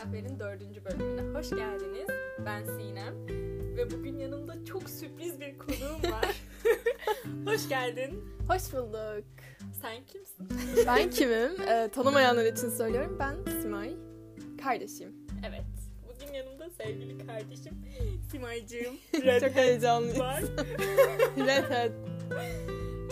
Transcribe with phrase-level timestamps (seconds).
[0.00, 2.08] Kahve'nin dördüncü bölümüne hoş geldiniz.
[2.46, 3.14] Ben Sinem
[3.76, 6.36] ve bugün yanımda çok sürpriz bir konuğum var.
[7.52, 8.24] hoş geldin.
[8.48, 9.24] Hoş bulduk.
[9.82, 10.48] Sen kimsin?
[10.86, 11.60] Ben kimim?
[11.68, 13.16] Ee, tanımayanlar için söylüyorum.
[13.18, 13.96] Ben Simay.
[14.64, 15.12] Kardeşim.
[15.48, 15.64] Evet.
[16.08, 17.74] Bugün yanımda sevgili kardeşim
[18.30, 18.96] Simay'cığım.
[19.40, 20.18] Çok heyecanlıyım.
[20.18, 20.42] var.
[21.38, 21.92] Redhead.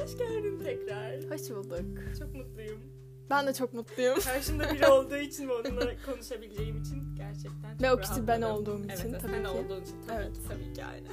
[0.01, 1.31] Hoş geldin tekrar.
[1.31, 2.19] Hoş bulduk.
[2.19, 2.98] Çok mutluyum.
[3.31, 4.19] Ben de çok mutluyum.
[4.21, 8.81] Karşımda biri olduğu için ve onunla konuşabileceğim için gerçekten çok Ve o kişi ben olduğum
[8.89, 9.49] evet, için evet, tabii sen ki.
[9.49, 10.33] olduğun için tabii Evet.
[10.35, 11.13] ki tabii ki aynen.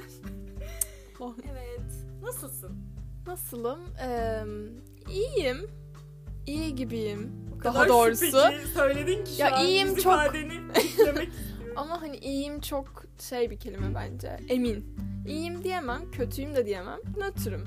[1.20, 1.34] Oh.
[1.52, 1.80] Evet.
[2.22, 2.76] Nasılsın?
[3.26, 3.80] Nasılım?
[4.02, 4.42] Ee,
[5.12, 5.70] iyiyim.
[6.46, 7.32] İyi gibiyim.
[7.60, 8.24] O Daha kadar doğrusu.
[8.26, 9.98] şüpheci söyledin ki şu Ya an iyiyim çok.
[9.98, 11.22] ifadeni istiyorum.
[11.76, 14.36] Ama hani iyiyim çok şey bir kelime bence.
[14.48, 14.96] Emin.
[15.28, 16.98] İyiyim diyemem, kötüyüm de diyemem.
[17.16, 17.64] Nötrüm.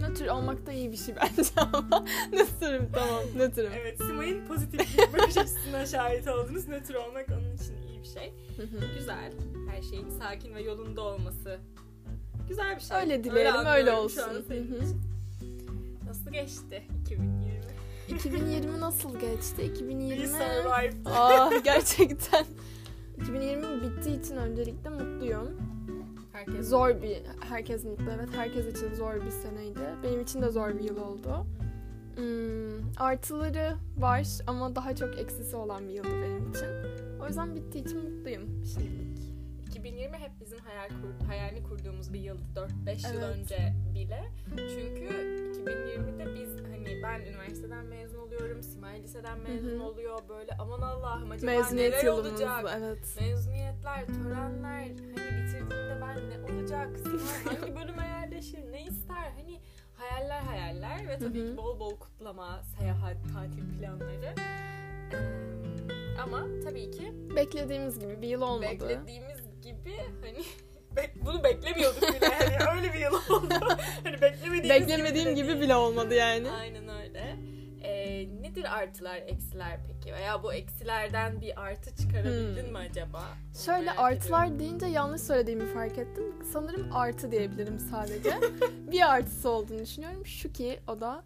[0.00, 3.72] Nötr olmak da iyi bir şey bence ama nötrüm tamam nötrüm.
[3.80, 6.68] Evet, Simay'ın pozitif bir bakış açısına şahit oldunuz.
[6.68, 8.34] Nötr olmak onun için iyi bir şey.
[8.98, 9.32] Güzel.
[9.70, 11.58] Her şeyin sakin ve yolunda olması.
[12.48, 12.96] Güzel bir şey.
[12.96, 14.22] Öyle dileyelim, öyle an olsun.
[16.06, 17.38] Nasıl geçti 2020?
[18.08, 19.56] 2020 nasıl geçti?
[19.56, 21.06] We 2020 survived.
[21.06, 22.46] Aa gerçekten.
[23.22, 25.60] 2020 bittiği için öncelikle mutluyum.
[26.38, 28.28] Herkes Zor bir, herkes mutlu evet.
[28.36, 29.80] Herkes için zor bir seneydi.
[30.02, 31.46] Benim için de zor bir yıl oldu.
[32.16, 36.66] Hmm, artıları var ama daha çok eksisi olan bir yıldı benim için.
[37.22, 39.18] O yüzden bittiği için mutluyum şimdilik.
[39.66, 43.36] 2020 hep bizim hayal kur, hayalini kurduğumuz bir yıldı 4-5 yıl Evet.
[43.36, 44.24] önce bile.
[44.56, 45.08] Çünkü
[45.68, 51.50] 2020'de biz hani ben üniversiteden mezun oluyorum, Simay liseden mezun oluyor böyle aman Allah'ım acaba
[51.52, 52.64] Mezuniyet neler yılımız olacak?
[52.78, 53.16] evet.
[53.20, 56.88] Mezuniyetler, törenler, hani bitirdiğinde ben ne olacak?
[56.98, 58.72] Simay hangi bölüme yerleşir?
[58.72, 59.30] Ne ister?
[59.36, 59.60] Hani
[59.94, 61.50] hayaller hayaller ve tabii Hı hı.
[61.50, 64.34] ki bol bol kutlama, seyahat, tatil planları.
[65.12, 68.62] Ee, ama tabii ki Beklediğimiz gibi bir yıl olmadı.
[68.70, 70.38] beklediğimiz gibi hani
[70.98, 73.54] bek- bunu beklemiyorduk bile yani öyle bir yıl oldu.
[74.04, 76.50] hani beklemediğimiz Beklemediğim gibi, gibi bile olmadı yani.
[76.50, 77.36] Aynen öyle.
[77.82, 80.14] Ee, nedir artılar eksiler peki?
[80.14, 82.72] Veya bu eksilerden bir artı çıkarabildin Hmm.
[82.72, 83.22] mi acaba?
[83.64, 84.58] Şöyle merak artılar ediyorum.
[84.60, 86.24] deyince yanlış söylediğimi fark ettim.
[86.52, 88.30] Sanırım artı diyebilirim sadece.
[88.92, 90.26] bir artısı olduğunu düşünüyorum.
[90.26, 91.22] Şu ki o da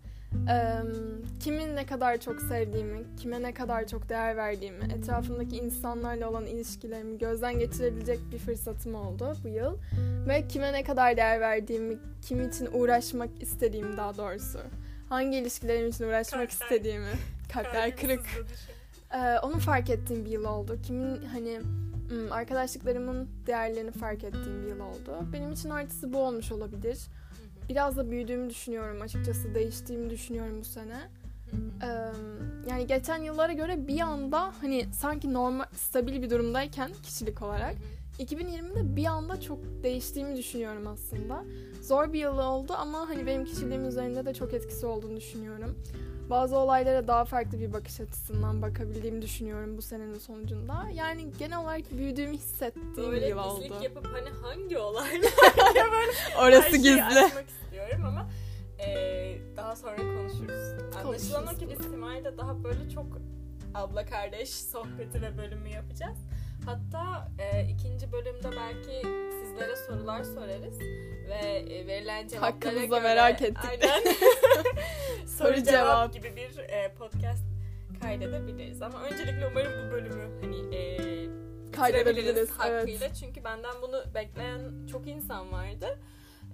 [1.41, 7.19] kimin ne kadar çok sevdiğimi, kime ne kadar çok değer verdiğimi, etrafımdaki insanlarla olan ilişkilerimi
[7.19, 9.77] gözden geçirebilecek bir fırsatım oldu bu yıl.
[10.29, 14.59] Ve kime ne kadar değer verdiğimi, kim için uğraşmak istediğimi daha doğrusu.
[15.09, 17.13] Hangi ilişkilerim için uğraşmak Kalpler- istediğimi.
[17.53, 18.21] Kalpler kırık.
[19.15, 20.79] Ee, onu fark ettiğim bir yıl oldu.
[20.87, 21.61] Kimin hani
[22.09, 25.27] hmm, arkadaşlıklarımın değerlerini fark ettiğim bir yıl oldu.
[25.33, 26.99] Benim için artısı bu olmuş olabilir.
[27.69, 29.55] Biraz da büyüdüğümü düşünüyorum açıkçası.
[29.55, 30.99] Değiştiğimi düşünüyorum bu sene.
[31.83, 31.87] Ee,
[32.71, 37.75] yani geçen yıllara göre bir anda hani sanki normal stabil bir durumdayken kişilik olarak
[38.19, 41.45] 2020'de bir anda çok değiştiğimi düşünüyorum aslında.
[41.83, 45.79] Zor bir yıl oldu ama hani benim kişiliğim üzerinde de çok etkisi olduğunu düşünüyorum.
[46.31, 50.85] Bazı olaylara daha farklı bir bakış açısından bakabildiğimi düşünüyorum bu senenin sonucunda.
[50.95, 53.85] Yani genel olarak büyüdüğümü hissettiğim bir Böyle yıl pislik oldu.
[53.85, 55.33] yapıp hani hangi olaylar
[55.93, 57.25] böyle Orası her gizli.
[57.25, 58.29] açmak istiyorum ama
[58.79, 60.97] e, daha sonra konuşuruz.
[61.05, 61.87] Anlaşılan o ki biz
[62.39, 63.07] daha böyle çok
[63.75, 66.19] abla kardeş sohbeti ve bölümü yapacağız.
[66.67, 69.03] Hatta e, ikinci bölümde belki
[69.43, 70.79] sizlere sorular sorarız
[71.29, 71.35] ve
[71.75, 73.65] e, verilen cevaplara Hakkımızda göre merak ettik.
[73.71, 74.03] aynen
[75.27, 76.13] soru cevap cevap.
[76.13, 77.45] gibi bir e, podcast
[78.03, 78.83] kaydedebiliriz.
[78.83, 80.97] Ama öncelikle umarım bu bölümü hani e,
[81.73, 82.17] Kaydedebiliriz.
[82.17, 82.81] bitirebiliriz Evet.
[82.81, 83.15] hakkıyla.
[83.15, 85.99] Çünkü benden bunu bekleyen çok insan vardı.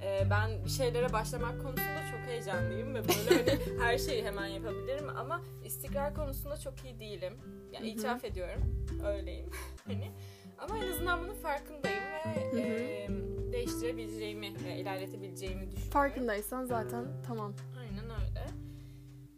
[0.02, 5.08] Ee, ben bir şeylere başlamak konusunda çok heyecanlıyım ve böyle hani her şeyi hemen yapabilirim
[5.16, 7.34] ama istikrar konusunda çok iyi değilim.
[7.72, 8.88] Yani itiraf ediyorum.
[9.06, 9.50] Öyleyim.
[9.86, 10.10] hani
[10.58, 13.08] ama en azından bunun farkındayım ve e,
[13.52, 15.90] değiştirebileceğimi, e, ilerletebileceğimi düşünüyorum.
[15.92, 17.54] Farkındaysan zaten tamam.
[17.80, 18.46] Aynen öyle.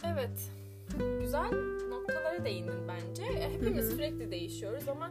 [0.06, 0.50] Evet.
[1.20, 1.50] Güzel
[1.88, 3.22] noktalara değindin bence.
[3.22, 5.10] E, Hepimiz sürekli değişiyoruz ama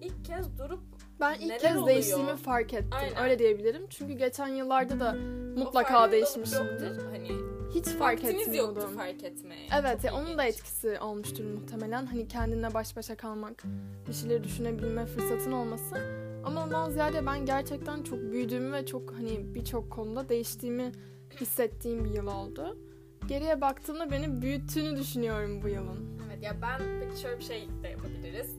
[0.00, 0.80] ilk kez durup
[1.20, 1.86] Ben ilk Neler kez oluyor?
[1.86, 2.90] değiştiğimi fark ettim.
[2.92, 3.22] Aynen.
[3.22, 3.82] Öyle diyebilirim.
[3.90, 5.12] Çünkü geçen yıllarda da
[5.60, 6.98] mutlaka değişmişimdir.
[7.12, 7.30] Hani
[7.74, 8.96] Hiç fark yoktu etmiyordum.
[8.96, 9.68] fark etmeye.
[9.80, 12.06] Evet ya onun da etkisi olmuştur muhtemelen.
[12.06, 13.62] Hani kendinle baş başa kalmak,
[14.08, 15.96] bir şeyleri düşünebilme fırsatın olması.
[16.44, 20.92] Ama ondan ziyade ben gerçekten çok büyüdüğümü ve çok hani birçok konuda değiştiğimi
[21.40, 22.78] hissettiğim bir yıl oldu.
[23.28, 26.18] Geriye baktığımda beni büyüttüğünü düşünüyorum bu yılın.
[26.28, 28.50] Evet ya ben peki şöyle bir şey de yapabiliriz.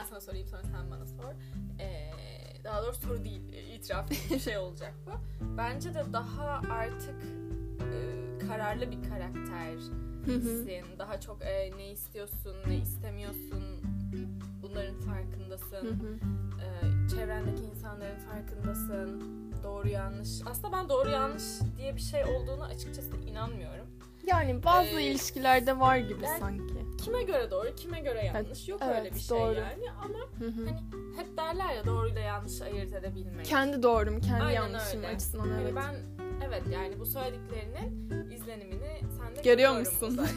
[0.00, 1.34] Ben sana sorayım sonra sen bana sor.
[1.80, 2.10] Ee,
[2.64, 3.40] daha doğrusu soru değil,
[3.74, 5.10] itiraf gibi bir şey olacak bu.
[5.56, 7.22] Bence de daha artık
[7.80, 9.72] e, kararlı bir karakter
[10.26, 10.64] Hı hı.
[10.64, 13.62] Sen daha çok e, ne istiyorsun, ne istemiyorsun.
[14.62, 16.18] Bunların farkındasın.
[16.62, 19.22] Ee, çevrendeki insanların farkındasın.
[19.64, 20.28] Doğru yanlış.
[20.46, 21.42] Aslında ben doğru yanlış
[21.78, 23.86] diye bir şey olduğunu açıkçası inanmıyorum.
[24.26, 26.81] Yani bazı Ee, ilişkilerde var gibi ben- sanki.
[27.04, 28.68] Kime göre doğru, kime göre yanlış.
[28.68, 29.54] Yok öyle evet, bir şey doğru.
[29.54, 30.64] yani ama Hı hı.
[30.66, 30.78] hani
[31.16, 33.46] hep derler ya doğruyla yanlışı ayırt edebilmek.
[33.46, 35.08] Kendi doğrum, kendi Aynen yanlışım öyle.
[35.08, 35.74] açısından Hani evet.
[35.76, 35.94] ben
[36.46, 40.20] evet yani bu söylediklerinin izlenimini sende Görüyor görüyorum musun?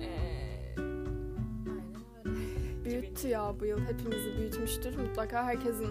[0.00, 2.84] Ee, öyle.
[2.84, 3.80] Büyüttü ya bu yıl.
[3.80, 4.96] Hepimizi büyütmüştür.
[4.96, 5.88] Mutlaka herkesin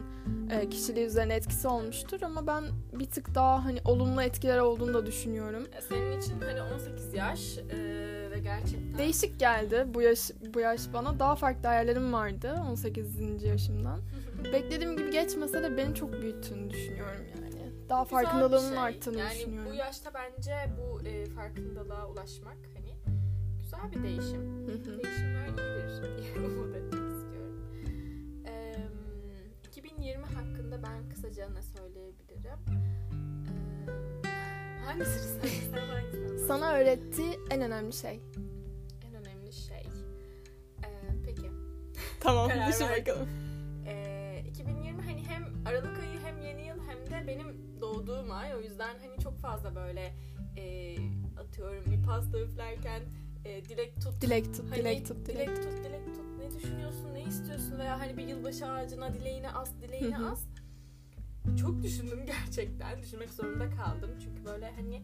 [0.51, 5.05] e, kişiliği üzerine etkisi olmuştur ama ben bir tık daha hani olumlu etkiler olduğunu da
[5.05, 5.67] düşünüyorum.
[5.89, 11.19] Senin için hani 18 yaş e, ve gerçekten Değişik geldi bu yaş bu yaş bana.
[11.19, 13.43] Daha farklı hayallerim vardı 18.
[13.43, 13.99] yaşımdan.
[14.53, 17.71] Beklediğim gibi geçmese de beni çok büyüttüğünü düşünüyorum yani.
[17.89, 18.77] Daha Güzel farkındalığımın şey.
[18.79, 19.71] arttığını yani düşünüyorum.
[19.71, 22.93] bu yaşta bence bu e, farkındalığa ulaşmak hani
[23.61, 24.67] güzel bir değişim.
[24.67, 27.63] Değişimler iyidir diye umut etmek istiyorum.
[28.47, 28.75] Ee,
[29.67, 32.59] 2020 hakkında ben kısaca ne söyleyebilirim?
[34.85, 38.19] Hangisini Sana öğrettiği en önemli şey.
[39.09, 39.77] En önemli şey.
[40.83, 40.89] Ee,
[41.25, 41.51] peki.
[42.19, 43.05] Tamam Karar düşün verdim.
[43.13, 43.29] bakalım.
[43.87, 48.55] Ee, 2020 hani hem Aralık ayı hem yeni yıl hem de benim doğduğum ay.
[48.55, 50.13] O yüzden hani çok fazla böyle
[50.57, 50.95] e,
[51.39, 53.01] atıyorum bir pasta üflerken
[53.45, 54.21] e, dilek tut.
[54.21, 55.47] Dilek tut, Hani dilek tut, dilek.
[55.47, 56.25] dilek tut, dilek tut.
[56.39, 60.43] Ne düşünüyorsun, ne istiyorsun veya hani bir yılbaşı ağacına dileğini as, dileğini as.
[61.61, 63.01] Çok düşündüm gerçekten.
[63.01, 64.11] Düşünmek zorunda kaldım.
[64.23, 65.01] Çünkü böyle hani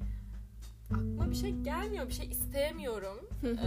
[0.94, 3.30] aklıma bir şey gelmiyor, bir şey isteyemiyorum.
[3.44, 3.58] Ee,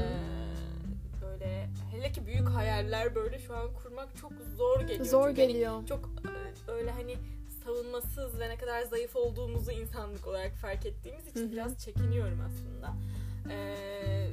[1.23, 5.05] böyle hele ki büyük hayaller böyle şu an kurmak çok zor geliyor.
[5.05, 5.87] Zor Çünkü hani geliyor.
[5.87, 6.11] çok
[6.69, 7.17] e, öyle hani
[7.65, 12.95] savunmasız ve ne kadar zayıf olduğumuzu insanlık olarak fark ettiğimiz için biraz çekiniyorum aslında.
[13.51, 14.29] Ee,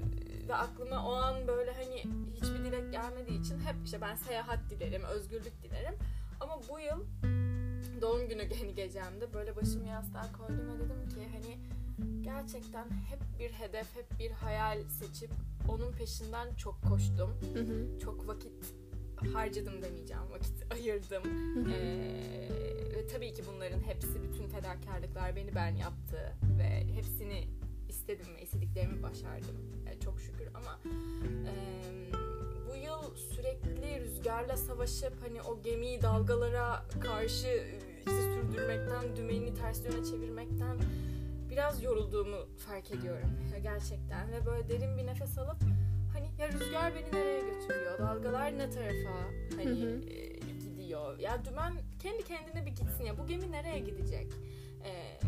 [0.48, 2.04] ve aklıma o an böyle hani
[2.36, 5.94] hiçbir dilek gelmediği için hep işte ben seyahat dilerim, özgürlük dilerim.
[6.40, 7.04] Ama bu yıl
[8.02, 11.58] doğum günü hani gecemde böyle başımı yastığa koydum ve dedim ki hani
[12.22, 15.32] gerçekten hep bir hedef, hep bir hayal seçip
[15.70, 17.30] onun peşinden çok koştum.
[17.54, 18.00] Hı hı.
[18.00, 18.74] Çok vakit
[19.34, 21.24] harcadım demeyeceğim, vakit ayırdım.
[21.24, 21.72] Hı.
[21.72, 22.50] Ee,
[22.96, 27.48] ve tabii ki bunların hepsi, bütün fedakarlıklar beni ben yaptı ve hepsini
[27.90, 29.56] istedim ve istediklerimi başardım.
[29.88, 30.80] Ee, çok şükür ama
[31.48, 31.54] e,
[32.70, 37.66] bu yıl sürekli rüzgarla savaşıp hani o gemiyi dalgalara karşı
[38.08, 40.78] işte sürdürmekten, dümeni ters yöne çevirmekten
[41.50, 43.30] biraz yorulduğumu fark ediyorum
[43.64, 45.58] gerçekten ve böyle derin bir nefes alıp
[46.14, 49.16] hani ya rüzgar beni nereye götürüyor, dalgalar ne tarafa
[49.56, 50.10] hani Hı hı.
[50.10, 51.20] e, gidiyor.
[51.20, 54.28] Ya dümen kendi kendine bir gitsin ya bu gemi nereye gidecek?
[54.86, 55.20] Ee,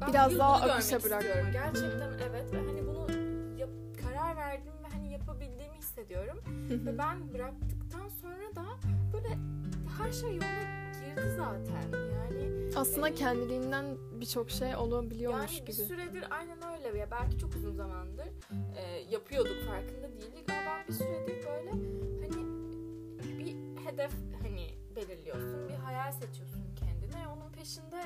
[0.00, 1.52] ben Biraz daha akışa bırakmak.
[1.52, 3.06] Gerçekten evet ve hani bunu
[3.58, 3.70] yap,
[4.02, 6.38] karar verdim ve hani yapabildiğimi hissediyorum.
[6.68, 6.86] Hı hı.
[6.86, 8.64] Ve ben bıraktıktan sonra da
[9.12, 9.28] böyle
[9.98, 11.98] her şey yoluna girdi zaten.
[12.12, 13.84] Yani Aslında Ee, kendiliğinden
[14.20, 15.86] birçok şey olabiliyormuş yani bir gibi.
[15.86, 18.26] süredir aynen öyle ya belki çok uzun zamandır
[18.76, 21.70] e, yapıyorduk farkında değildik ama ben bir süredir böyle
[22.20, 22.46] hani
[23.38, 23.56] bir
[23.86, 24.12] hedef
[24.42, 28.02] hani belirliyorsun bir hayal seçiyorsun kendine onun peşinde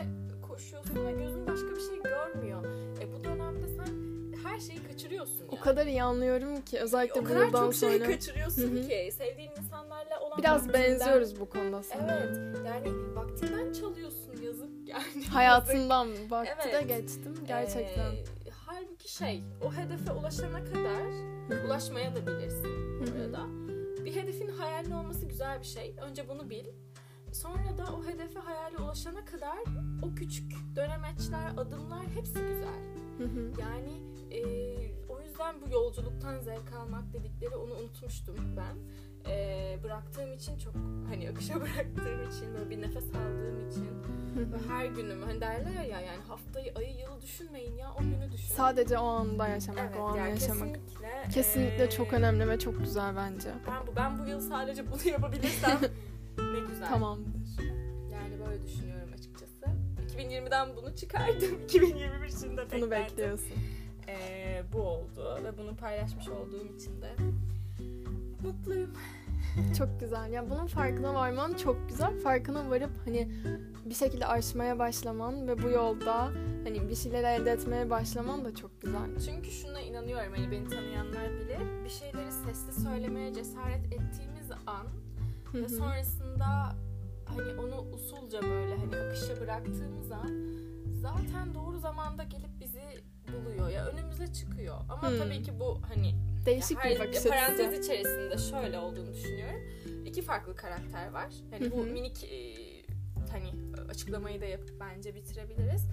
[0.48, 2.64] koşuyorsun ve gözün başka bir şey görmüyor.
[3.02, 4.16] E, bu dönemde sen
[4.48, 5.48] her şeyi kaçırıyorsun yani.
[5.50, 8.10] O kadar iyi anlıyorum ki özellikle o bu kadar yıldan çok şeyi sonra.
[8.10, 8.88] kaçırıyorsun Hı hı.
[8.88, 12.12] ki sevdiğin insanlarla olan Biraz benziyoruz bu konuda sana.
[12.12, 15.25] Evet yani vaktinden çalıyorsun yazık yani.
[15.30, 16.88] Hayatından vakti de Evet.
[16.88, 18.12] geçtim gerçekten.
[18.12, 18.25] Ee,
[18.66, 21.02] halbuki şey, o hedefe ulaşana kadar
[21.66, 23.18] ulaşmaya da bilirsin Hı hı.
[23.18, 23.46] burada.
[24.04, 25.96] Bir hedefin hayalin olması güzel bir şey.
[26.02, 26.64] Önce bunu bil.
[27.32, 29.58] Sonra da o hedefe hayale ulaşana kadar
[30.02, 32.82] o küçük dönemeçler, adımlar hepsi güzel.
[33.61, 33.92] Yani
[34.30, 34.40] e,
[35.08, 38.76] o yüzden bu yolculuktan zevk almak dedikleri onu unutmuştum ben.
[39.30, 40.75] E, bıraktığım için çok
[41.09, 43.87] hani akışa bıraktığım için böyle bir nefes aldığım için
[44.37, 48.54] ve her günüm hani derler ya yani haftayı ayı yılı düşünmeyin ya o günü düşün.
[48.54, 50.59] Sadece o anda yaşamak, evet, o anı yani yaşamak.
[50.75, 53.49] Kesinlikle, Kesinlikle e, çok önemli ve çok güzel bence.
[53.66, 55.78] Ben bu ben bu yıl sadece bunu yapabilirsem
[56.38, 56.88] ne güzel.
[56.88, 57.33] Tamamdır.
[58.12, 59.66] Yani böyle düşünüyorum açıkçası.
[60.16, 61.61] 2020'den bunu çıkardım.
[61.64, 62.90] 2021 için de Bunu beklerdim.
[62.90, 63.52] bekliyorsun.
[64.09, 67.11] Ee, bu oldu ve bunu paylaşmış olduğum için de
[68.42, 68.90] mutluyum.
[69.78, 70.32] Çok güzel.
[70.32, 72.18] Ya bunun farkına varman çok güzel.
[72.20, 73.28] Farkına varıp hani
[73.84, 76.25] bir şekilde aşmaya başlaman ve bu yolda
[76.64, 79.18] hani bir şeyler elde etmeye başlaman da çok güzel.
[79.26, 81.84] Çünkü şuna inanıyorum hani beni tanıyanlar bilir.
[81.84, 84.86] Bir şeyleri sesli söylemeye cesaret ettiğimiz an
[85.54, 86.46] ve sonrasında
[87.25, 90.30] hani onu usulca böyle hani akışa bıraktığımız an
[91.02, 92.82] zaten doğru zamanda gelip bizi
[93.32, 94.76] buluyor ya önümüze çıkıyor.
[94.88, 95.18] Ama Hmm.
[95.18, 96.14] tabii ki bu hani
[96.46, 97.82] Değişik bir bakış parantez açısı.
[97.82, 99.60] içerisinde şöyle olduğunu düşünüyorum.
[100.06, 101.28] İki farklı karakter var.
[101.50, 102.56] Hani bu minik e,
[103.32, 103.50] hani
[103.90, 105.86] açıklamayı da yapıp bence bitirebiliriz.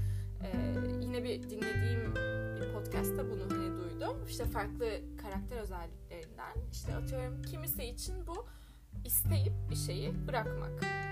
[0.44, 0.58] Ee,
[1.02, 2.16] yine bir dinlediğim
[2.56, 4.26] bir podcast'ta bunu hani duydum.
[4.30, 4.88] İşte farklı
[5.22, 8.46] karakter özelliklerinden işte atıyorum kimisi için bu
[9.06, 10.72] isteyip bir şeyi bırakmak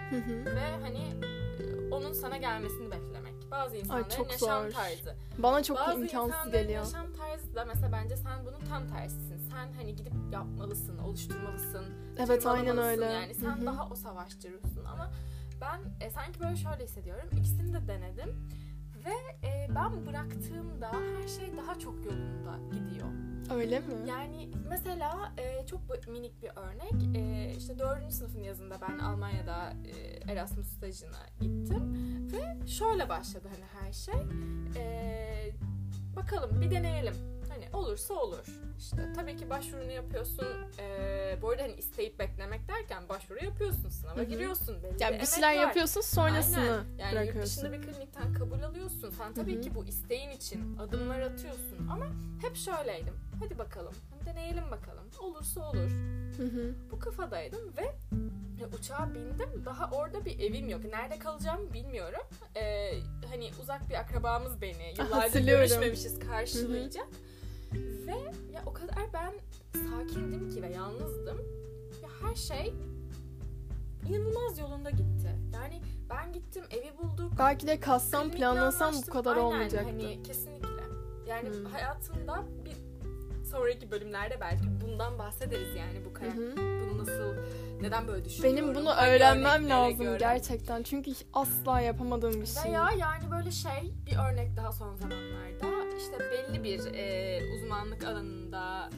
[0.09, 0.55] Hı hı.
[0.55, 3.33] ve hani e, onun sana gelmesini beklemek.
[3.51, 4.71] Bazı insanların çok yaşam zor.
[4.71, 5.15] tarzı.
[5.37, 6.83] Bana çok Bazı imkansız geliyor.
[6.83, 7.10] yaşam
[7.55, 9.37] da mesela bence sen bunun tam tersisin.
[9.37, 11.85] Sen hani gidip yapmalısın, oluşturmalısın.
[12.17, 13.05] Evet aynen öyle.
[13.05, 13.65] Yani sen Hı hı.
[13.65, 15.11] daha o savaşçı ruhsun ama
[15.61, 17.29] ben e, sanki böyle şöyle hissediyorum.
[17.37, 18.49] İkisini de denedim
[19.05, 23.07] ve e, ben bıraktığımda her şey daha çok yolunda gidiyor.
[23.55, 23.93] Öyle mi?
[24.09, 27.15] Yani mesela e, çok minik bir örnek.
[27.17, 31.93] E, işte dördüncü sınıfın yazında ben Almanya'da e, Erasmus stajına gittim.
[32.31, 34.15] Ve şöyle başladı hani her şey.
[34.75, 35.51] E,
[36.15, 37.13] bakalım bir deneyelim.
[37.73, 38.45] Olursa olur.
[38.79, 40.47] İşte tabii ki başvurunu yapıyorsun.
[40.79, 43.89] E, bu arada hani isteyip beklemek derken başvuru yapıyorsun.
[43.89, 44.23] Sınava Hı hı.
[44.25, 44.83] giriyorsun.
[44.83, 45.61] Belli Yani bir şeyler var.
[45.61, 47.15] yapıyorsun sonrasını Aynen.
[47.15, 49.09] Yani yurt dışında bir klinikten kabul alıyorsun.
[49.17, 49.61] Sen tabii Hı hı.
[49.61, 51.87] ki bu isteğin için adımlar atıyorsun.
[51.91, 52.05] Ama
[52.41, 53.13] hep şöyleydim.
[53.39, 53.93] Hadi bakalım.
[54.25, 55.03] Deneyelim bakalım.
[55.21, 55.89] Olursa olur.
[56.37, 56.75] Hı hı.
[56.91, 57.95] Bu kafadaydım ve
[58.79, 59.65] uçağa bindim.
[59.65, 60.81] Daha orada bir evim yok.
[60.85, 62.21] Nerede kalacağımı bilmiyorum.
[62.55, 62.91] Ee,
[63.29, 67.07] hani uzak bir akrabamız beni yıllardır görüşmemişiz karşılayacak.
[68.07, 68.11] Ve
[68.53, 69.33] ya o kadar ben
[69.73, 71.37] sakindim ki ve yalnızdım.
[72.03, 72.73] Ya her şey
[74.09, 75.35] inanılmaz yolunda gitti.
[75.53, 77.31] Yani ben gittim evi bulduk.
[77.39, 79.89] Belki de kassam planlasam bu kadar Aynen, olmayacaktı.
[79.89, 80.67] Hani kesinlikle.
[81.27, 81.65] Yani Hmm.
[81.65, 82.75] hayatımda bir
[83.47, 86.41] sonraki bölümlerde belki bundan bahsederiz yani bu Hı karakter.
[86.43, 86.55] hı.
[86.57, 87.33] Bunu nasıl,
[87.81, 88.57] neden böyle düşünüyorum.
[88.67, 90.17] Benim bunu hangi öğrenmem lazım göre.
[90.17, 90.83] gerçekten.
[90.83, 92.63] Çünkü asla yapamadığım bir şey.
[92.63, 95.65] Veya yani böyle şey bir örnek daha son zamanlarda
[96.01, 98.89] işte belli bir e, uzmanlık alanında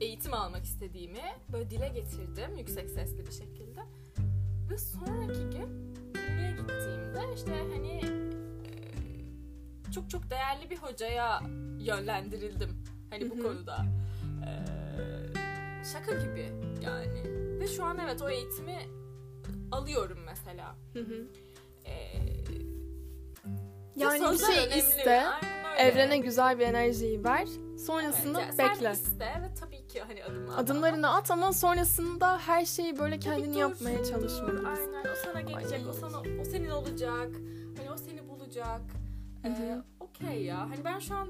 [0.00, 1.22] e, eğitim almak istediğimi
[1.52, 3.80] böyle dile getirdim yüksek sesli bir şekilde.
[4.70, 8.00] Ve sonraki gün kliniğe gittiğimde işte hani
[9.88, 11.40] e, çok çok değerli bir hocaya
[11.80, 12.70] yönlendirildim.
[13.10, 13.86] Hani bu konuda.
[14.46, 14.50] E,
[15.92, 17.22] şaka gibi yani.
[17.60, 18.78] Ve şu an evet o eğitimi
[19.72, 20.76] alıyorum mesela.
[20.92, 21.26] Hı hı.
[21.84, 21.92] Ee,
[23.96, 24.78] Yani bir şey önemli.
[24.78, 25.55] iste, Aynen.
[25.76, 27.48] Evrene güzel bir enerjiyi ver.
[27.86, 28.94] Sonrasında Evet, yani bekle.
[28.94, 30.58] Sen iste ve tabii ki hani adım at.
[30.58, 34.64] Adımlarını at ama sonrasında her şeyi böyle kendini yapmaya çalışmalısın.
[34.64, 35.88] Aynen o sana gelecek, Ay.
[35.88, 37.28] o sana o senin olacak.
[37.76, 38.80] Hani o seni bulacak.
[39.44, 39.82] Ee.
[40.00, 40.60] Okey ya.
[40.60, 41.28] Hani ben şu an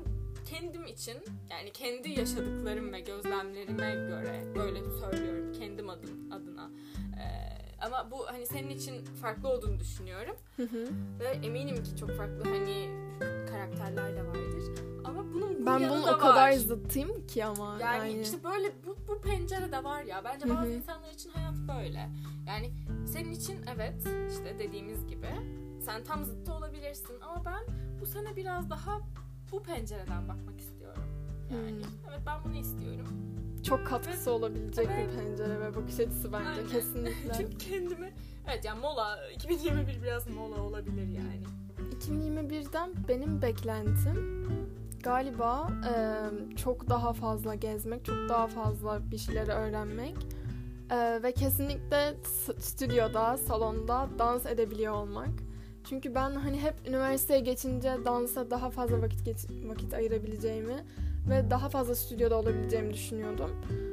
[0.50, 1.16] kendim için
[1.50, 6.70] yani kendi yaşadıklarım ve gözlemlerime göre böyle söylüyorum kendim adım adına.
[7.18, 10.36] Ee, ama bu hani senin için farklı olduğunu düşünüyorum.
[10.56, 10.86] Hı hı.
[11.20, 12.88] Ve eminim ki çok farklı hani
[13.70, 14.64] karakterler de vardır.
[15.04, 16.52] Ama bunun bu Ben bunun o kadar var.
[16.52, 17.76] zıttıyım ki ama.
[17.80, 20.24] Yani, Yani, işte böyle bu, bu pencere de var ya.
[20.24, 20.72] Bence bazı hı.
[20.72, 22.10] insanlar için hayat böyle.
[22.46, 22.72] Yani
[23.06, 23.94] senin için evet
[24.30, 25.28] işte dediğimiz gibi
[25.80, 29.00] sen tam zıttı olabilirsin ama ben bu sene biraz daha
[29.52, 31.02] bu pencereden bakmak istiyorum.
[31.50, 31.90] Yani Hmm.
[32.10, 33.06] evet ben bunu istiyorum.
[33.62, 35.08] çok katkısı olabilecek Evet.
[35.12, 36.68] bir pencere ve bakış açısı bence Aynen.
[36.72, 37.32] kesinlikle.
[37.36, 38.12] Çünkü kendimi
[38.46, 41.42] evet yani mola 2021 biraz mola olabilir yani.
[42.00, 44.46] 2021'den benim beklentim
[45.02, 45.94] galiba e,
[46.56, 50.16] çok daha fazla gezmek, çok daha fazla bir şeyleri öğrenmek
[50.90, 52.14] e, ve kesinlikle
[52.58, 55.28] stüdyoda, salonda dans edebiliyor olmak.
[55.88, 60.84] Çünkü ben hani hep üniversiteye geçince dansa daha fazla vakit geç- vakit ayırabileceğimi
[61.30, 63.50] ve daha fazla stüdyoda olabileceğimi düşünüyordum.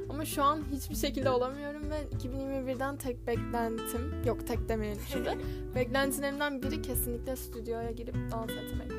[0.10, 5.38] Ama şu an hiçbir şekilde olamıyorum ve 2021'den tek beklentim, yok tek demeyelim şimdi.
[5.75, 8.92] Beklentilerimden biri kesinlikle stüdyoya girip dans etmek.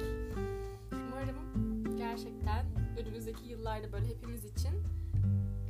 [0.93, 2.67] Umarım gerçekten
[3.01, 4.73] önümüzdeki yıllarda böyle hepimiz için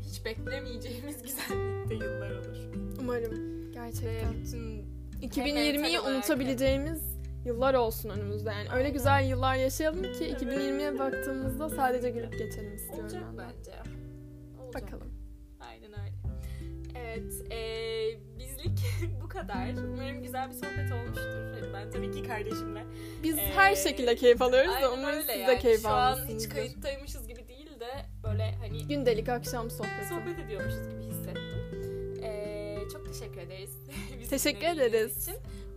[0.02, 2.59] hiç beklemeyeceğimiz güzellikte yıllar olur.
[3.00, 3.33] Umarım
[3.68, 4.33] Ve gerçekten.
[4.33, 4.85] bütün
[5.23, 7.02] 2020'yi mental olarak unutabileceğimiz
[7.44, 8.68] yıllar olsun önümüzde yani.
[8.74, 10.42] Öyle güzel yıllar yaşayalım ki Evet.
[10.42, 13.48] 2020'ye baktığımızda sadece gülüp geçelim istiyorum olacak ben.
[13.58, 13.70] bence.
[14.62, 14.82] Olacak.
[14.82, 15.14] Bakalım.
[15.60, 16.14] Aynen öyle.
[16.98, 18.78] Evet, eee, bizlik
[19.22, 19.68] bu kadar.
[19.94, 21.70] Umarım güzel bir sohbet olmuştur.
[21.74, 22.84] Ben tabii ki kardeşimle.
[23.22, 25.46] Biz Ee, her şekilde keyif alıyoruz da umarım siz yani.
[25.46, 27.88] de keyif Şu an hiç kayıttaymışız gibi değil de
[28.24, 30.08] böyle hani Gündelik akşam sohbeti.
[30.08, 31.42] sohbet ediyormuşuz gibi hissettim.
[32.22, 33.70] Eee, çok teşekkür ederiz.
[34.30, 35.22] Teşekkür ederiz.
[35.22, 35.34] Için.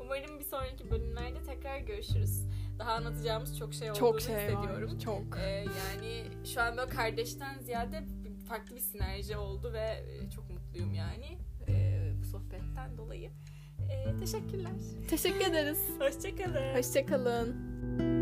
[0.07, 2.45] Umarım bir sonraki bölümlerde tekrar görüşürüz.
[2.79, 4.93] Daha anlatacağımız çok şey olduğunu Çok şey hissediyorum.
[4.93, 4.99] var.
[4.99, 5.37] Çok.
[5.37, 8.03] Ee, yani şu an böyle kardeşten ziyade
[8.47, 11.37] farklı bir sinerji oldu ve e, çok mutluyum yani
[11.67, 13.31] e, bu sohbetten dolayı.
[13.89, 14.71] E, teşekkürler.
[15.09, 15.79] Teşekkür ederiz.
[15.99, 16.75] Hoşçakalın.
[16.77, 18.16] Hoşçakalın.